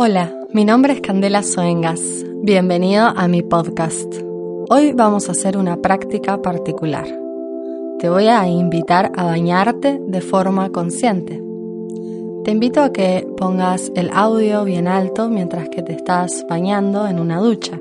Hola, 0.00 0.32
mi 0.52 0.64
nombre 0.64 0.92
es 0.92 1.00
Candela 1.00 1.42
Soengas. 1.42 2.00
Bienvenido 2.44 3.06
a 3.06 3.26
mi 3.26 3.42
podcast. 3.42 4.14
Hoy 4.70 4.92
vamos 4.92 5.28
a 5.28 5.32
hacer 5.32 5.58
una 5.58 5.82
práctica 5.82 6.40
particular. 6.40 7.04
Te 7.98 8.08
voy 8.08 8.28
a 8.28 8.46
invitar 8.46 9.10
a 9.16 9.24
bañarte 9.24 10.00
de 10.00 10.20
forma 10.20 10.70
consciente. 10.70 11.42
Te 12.44 12.52
invito 12.52 12.80
a 12.80 12.92
que 12.92 13.26
pongas 13.36 13.90
el 13.96 14.10
audio 14.12 14.62
bien 14.62 14.86
alto 14.86 15.28
mientras 15.28 15.68
que 15.68 15.82
te 15.82 15.94
estás 15.94 16.46
bañando 16.48 17.08
en 17.08 17.18
una 17.18 17.40
ducha. 17.40 17.76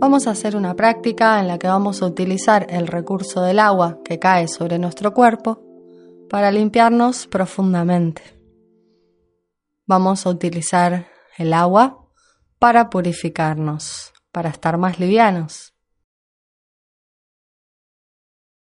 Vamos 0.00 0.26
a 0.26 0.30
hacer 0.30 0.56
una 0.56 0.74
práctica 0.74 1.38
en 1.40 1.48
la 1.48 1.58
que 1.58 1.68
vamos 1.68 2.00
a 2.00 2.06
utilizar 2.06 2.66
el 2.70 2.86
recurso 2.86 3.42
del 3.42 3.58
agua 3.58 3.98
que 4.02 4.18
cae 4.18 4.48
sobre 4.48 4.78
nuestro 4.78 5.12
cuerpo 5.12 5.60
para 6.30 6.50
limpiarnos 6.50 7.26
profundamente. 7.26 8.22
Vamos 9.86 10.26
a 10.26 10.30
utilizar 10.30 11.08
el 11.36 11.52
agua 11.52 12.08
para 12.58 12.88
purificarnos, 12.88 14.14
para 14.32 14.48
estar 14.48 14.78
más 14.78 14.98
livianos. 14.98 15.74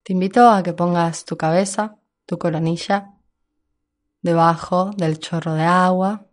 Te 0.01 0.13
invito 0.13 0.49
a 0.49 0.63
que 0.63 0.73
pongas 0.73 1.23
tu 1.25 1.37
cabeza, 1.37 1.99
tu 2.25 2.39
coronilla, 2.39 3.13
debajo 4.21 4.89
del 4.97 5.19
chorro 5.19 5.53
de 5.53 5.63
agua 5.63 6.27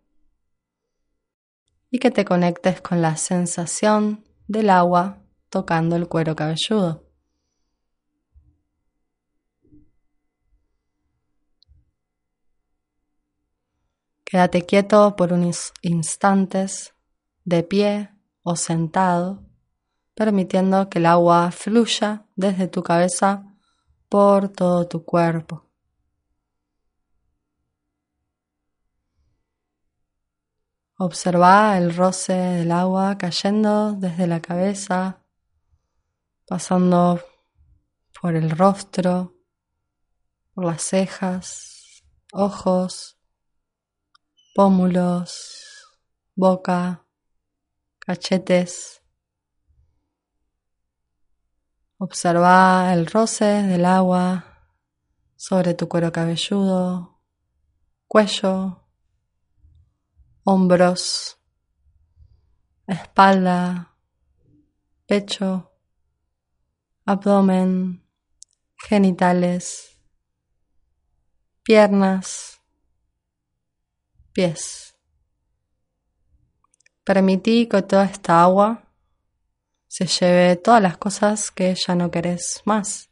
y 1.90 1.98
que 1.98 2.10
te 2.10 2.24
conectes 2.24 2.80
con 2.80 3.02
la 3.02 3.18
sensación 3.18 4.24
del 4.48 4.70
agua 4.70 5.22
tocando 5.50 5.96
el 5.96 6.08
cuero 6.08 6.34
cabelludo. 6.34 7.11
Quédate 14.32 14.64
quieto 14.64 15.14
por 15.14 15.34
unos 15.34 15.74
instantes, 15.82 16.94
de 17.44 17.62
pie 17.62 18.08
o 18.42 18.56
sentado, 18.56 19.42
permitiendo 20.14 20.88
que 20.88 21.00
el 21.00 21.04
agua 21.04 21.50
fluya 21.50 22.24
desde 22.34 22.66
tu 22.66 22.82
cabeza 22.82 23.44
por 24.08 24.48
todo 24.48 24.88
tu 24.88 25.04
cuerpo. 25.04 25.66
Observa 30.96 31.76
el 31.76 31.94
roce 31.94 32.32
del 32.32 32.72
agua 32.72 33.18
cayendo 33.18 33.92
desde 33.92 34.26
la 34.26 34.40
cabeza, 34.40 35.20
pasando 36.46 37.20
por 38.18 38.34
el 38.34 38.48
rostro, 38.48 39.34
por 40.54 40.64
las 40.64 40.80
cejas, 40.80 42.02
ojos, 42.32 43.18
pómulos, 44.54 45.88
boca, 46.34 47.06
cachetes. 47.98 49.02
Observa 51.98 52.92
el 52.92 53.06
roce 53.06 53.44
del 53.44 53.84
agua 53.84 54.44
sobre 55.36 55.74
tu 55.74 55.88
cuero 55.88 56.12
cabelludo, 56.12 57.20
cuello, 58.06 58.82
hombros, 60.44 61.38
espalda, 62.86 63.96
pecho, 65.06 65.72
abdomen, 67.06 68.04
genitales, 68.76 69.98
piernas, 71.62 72.51
pies. 74.32 74.96
Permití 77.04 77.66
que 77.66 77.82
toda 77.82 78.04
esta 78.04 78.42
agua 78.42 78.84
se 79.88 80.06
lleve 80.06 80.56
todas 80.56 80.80
las 80.80 80.96
cosas 80.96 81.50
que 81.50 81.74
ya 81.74 81.94
no 81.94 82.10
querés 82.10 82.62
más. 82.64 83.10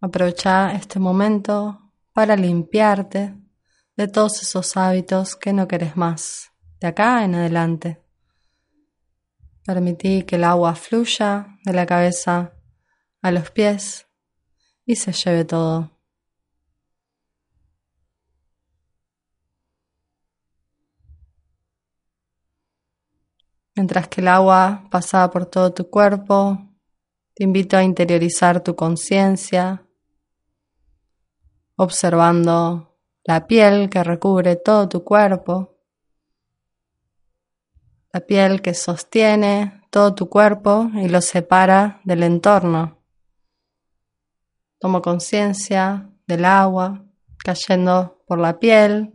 Aprovecha 0.00 0.72
este 0.72 0.98
momento 0.98 1.92
para 2.12 2.36
limpiarte 2.36 3.34
de 3.96 4.08
todos 4.08 4.42
esos 4.42 4.76
hábitos 4.76 5.36
que 5.36 5.52
no 5.52 5.68
querés 5.68 5.96
más, 5.96 6.50
de 6.80 6.88
acá 6.88 7.24
en 7.24 7.34
adelante. 7.34 8.02
Permití 9.64 10.22
que 10.24 10.36
el 10.36 10.44
agua 10.44 10.74
fluya 10.74 11.58
de 11.64 11.72
la 11.72 11.86
cabeza 11.86 12.54
a 13.22 13.30
los 13.30 13.50
pies 13.50 14.06
y 14.84 14.96
se 14.96 15.12
lleve 15.12 15.44
todo. 15.44 15.99
Mientras 23.76 24.08
que 24.08 24.20
el 24.20 24.28
agua 24.28 24.88
pasa 24.90 25.30
por 25.30 25.46
todo 25.46 25.72
tu 25.72 25.88
cuerpo, 25.88 26.58
te 27.34 27.44
invito 27.44 27.76
a 27.76 27.82
interiorizar 27.82 28.62
tu 28.62 28.74
conciencia, 28.74 29.86
observando 31.76 32.98
la 33.24 33.46
piel 33.46 33.88
que 33.88 34.02
recubre 34.02 34.56
todo 34.56 34.88
tu 34.88 35.04
cuerpo, 35.04 35.78
la 38.12 38.20
piel 38.20 38.60
que 38.60 38.74
sostiene 38.74 39.82
todo 39.90 40.14
tu 40.14 40.28
cuerpo 40.28 40.90
y 40.94 41.08
lo 41.08 41.20
separa 41.20 42.00
del 42.04 42.24
entorno. 42.24 42.98
Tomo 44.78 45.00
conciencia 45.00 46.10
del 46.26 46.44
agua 46.44 47.04
cayendo 47.38 48.22
por 48.26 48.38
la 48.38 48.58
piel 48.58 49.14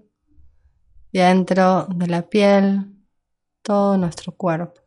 y 1.11 1.19
adentro 1.19 1.87
de 1.87 2.07
la 2.07 2.29
piel 2.29 2.94
todo 3.65 3.97
nuestro 3.97 4.31
cuerpo. 4.31 4.79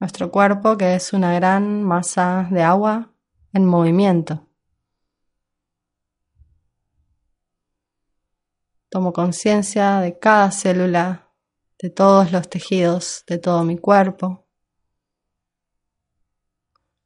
Nuestro 0.00 0.30
cuerpo 0.30 0.78
que 0.78 0.94
es 0.94 1.12
una 1.12 1.34
gran 1.34 1.84
masa 1.84 2.48
de 2.50 2.62
agua 2.62 3.12
en 3.52 3.66
movimiento. 3.66 4.48
Tomo 8.88 9.12
conciencia 9.12 10.00
de 10.00 10.18
cada 10.18 10.50
célula, 10.50 11.30
de 11.78 11.90
todos 11.90 12.32
los 12.32 12.48
tejidos, 12.48 13.22
de 13.26 13.36
todo 13.36 13.62
mi 13.62 13.76
cuerpo. 13.76 14.48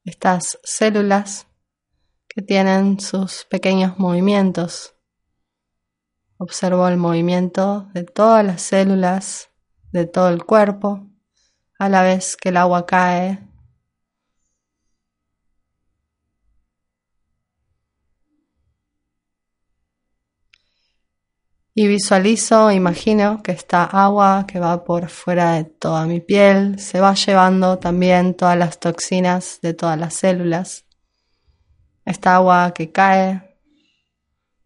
Estas 0.04 0.60
células 0.62 1.48
que 2.28 2.40
tienen 2.40 3.00
sus 3.00 3.44
pequeños 3.46 3.98
movimientos 3.98 4.93
Observo 6.38 6.88
el 6.88 6.96
movimiento 6.96 7.88
de 7.94 8.02
todas 8.02 8.44
las 8.44 8.62
células 8.62 9.50
de 9.92 10.06
todo 10.06 10.28
el 10.28 10.44
cuerpo 10.44 11.06
a 11.78 11.88
la 11.88 12.02
vez 12.02 12.36
que 12.36 12.48
el 12.48 12.56
agua 12.56 12.86
cae. 12.86 13.38
Y 21.76 21.86
visualizo, 21.86 22.70
imagino 22.70 23.42
que 23.42 23.52
esta 23.52 23.84
agua 23.84 24.44
que 24.46 24.58
va 24.60 24.84
por 24.84 25.08
fuera 25.08 25.52
de 25.52 25.64
toda 25.64 26.06
mi 26.06 26.20
piel 26.20 26.78
se 26.78 27.00
va 27.00 27.14
llevando 27.14 27.78
también 27.78 28.34
todas 28.34 28.56
las 28.56 28.78
toxinas 28.78 29.60
de 29.62 29.74
todas 29.74 29.98
las 29.98 30.14
células. 30.14 30.84
Esta 32.04 32.34
agua 32.36 32.72
que 32.74 32.92
cae 32.92 33.58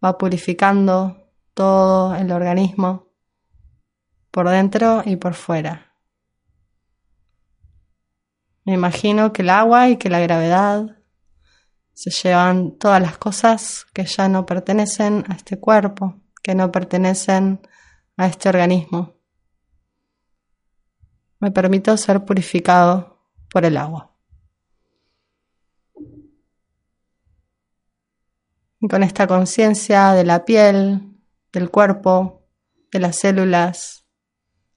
va 0.04 0.18
purificando 0.18 1.27
todo 1.58 2.14
el 2.14 2.30
organismo, 2.30 3.08
por 4.30 4.48
dentro 4.48 5.02
y 5.04 5.16
por 5.16 5.34
fuera. 5.34 5.92
Me 8.64 8.74
imagino 8.74 9.32
que 9.32 9.42
el 9.42 9.50
agua 9.50 9.88
y 9.88 9.96
que 9.96 10.08
la 10.08 10.20
gravedad 10.20 10.98
se 11.94 12.10
llevan 12.10 12.78
todas 12.78 13.02
las 13.02 13.18
cosas 13.18 13.86
que 13.92 14.04
ya 14.04 14.28
no 14.28 14.46
pertenecen 14.46 15.24
a 15.28 15.34
este 15.34 15.58
cuerpo, 15.58 16.22
que 16.44 16.54
no 16.54 16.70
pertenecen 16.70 17.60
a 18.16 18.28
este 18.28 18.48
organismo. 18.48 19.16
Me 21.40 21.50
permito 21.50 21.96
ser 21.96 22.24
purificado 22.24 23.18
por 23.50 23.64
el 23.64 23.76
agua. 23.76 24.14
Y 28.78 28.86
con 28.86 29.02
esta 29.02 29.26
conciencia 29.26 30.12
de 30.12 30.24
la 30.24 30.44
piel, 30.44 31.17
del 31.52 31.70
cuerpo, 31.70 32.46
de 32.90 33.00
las 33.00 33.16
células 33.16 34.06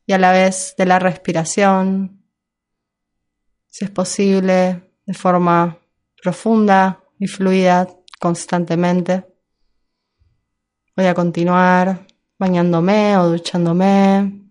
y 0.05 0.13
a 0.13 0.17
la 0.17 0.31
vez 0.31 0.75
de 0.77 0.85
la 0.85 0.99
respiración, 0.99 2.25
si 3.67 3.85
es 3.85 3.91
posible, 3.91 4.91
de 5.05 5.13
forma 5.13 5.79
profunda 6.21 7.03
y 7.17 7.27
fluida 7.27 7.87
constantemente. 8.19 9.25
Voy 10.95 11.05
a 11.05 11.13
continuar 11.13 12.05
bañándome 12.37 13.17
o 13.17 13.29
duchándome, 13.29 14.41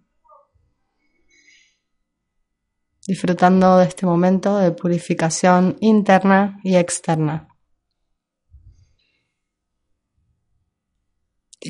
disfrutando 3.07 3.79
de 3.79 3.87
este 3.87 4.07
momento 4.07 4.57
de 4.59 4.73
purificación 4.73 5.77
interna 5.81 6.61
y 6.63 6.77
externa. 6.77 7.50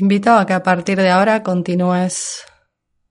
Invito 0.00 0.30
a 0.30 0.46
que 0.46 0.54
a 0.54 0.62
partir 0.62 0.96
de 0.96 1.10
ahora 1.10 1.42
continúes 1.42 2.42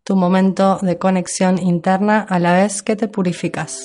tu 0.03 0.15
momento 0.15 0.79
de 0.81 0.97
conexión 0.97 1.59
interna 1.59 2.25
a 2.27 2.39
la 2.39 2.53
vez 2.53 2.81
que 2.81 2.95
te 2.95 3.07
purificas. 3.07 3.79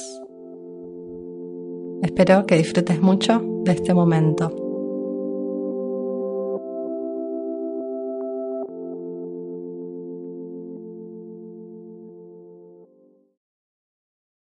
Espero 2.02 2.46
que 2.46 2.56
disfrutes 2.56 3.02
mucho 3.02 3.42
de 3.64 3.72
este 3.72 3.92
momento. 3.92 4.63